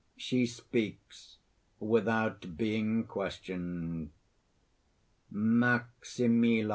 She 0.17 0.47
speaks 0.47 1.37
without 1.79 2.57
being 2.57 3.05
questioned_:) 3.05 4.09
MAXIMILLA. 5.29 6.69